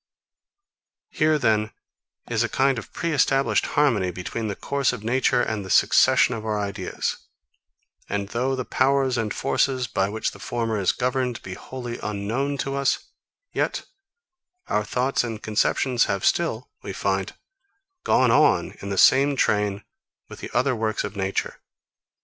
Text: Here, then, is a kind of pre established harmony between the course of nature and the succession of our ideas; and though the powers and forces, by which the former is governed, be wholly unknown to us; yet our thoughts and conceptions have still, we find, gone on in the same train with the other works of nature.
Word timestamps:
Here, 1.11 1.37
then, 1.37 1.73
is 2.27 2.41
a 2.41 2.49
kind 2.49 2.79
of 2.79 2.91
pre 2.91 3.11
established 3.13 3.67
harmony 3.77 4.09
between 4.09 4.47
the 4.47 4.55
course 4.55 4.91
of 4.91 5.03
nature 5.03 5.43
and 5.43 5.63
the 5.63 5.69
succession 5.69 6.33
of 6.33 6.43
our 6.43 6.59
ideas; 6.59 7.17
and 8.09 8.29
though 8.29 8.55
the 8.55 8.65
powers 8.65 9.15
and 9.15 9.31
forces, 9.31 9.85
by 9.85 10.09
which 10.09 10.31
the 10.31 10.39
former 10.39 10.79
is 10.79 10.91
governed, 10.91 11.39
be 11.43 11.53
wholly 11.53 11.99
unknown 12.01 12.57
to 12.65 12.73
us; 12.75 13.09
yet 13.53 13.85
our 14.65 14.83
thoughts 14.83 15.23
and 15.23 15.43
conceptions 15.43 16.05
have 16.05 16.25
still, 16.25 16.71
we 16.81 16.93
find, 16.93 17.35
gone 18.03 18.31
on 18.31 18.71
in 18.81 18.89
the 18.89 18.97
same 18.97 19.35
train 19.35 19.83
with 20.27 20.39
the 20.39 20.49
other 20.51 20.75
works 20.75 21.03
of 21.03 21.15
nature. 21.15 21.59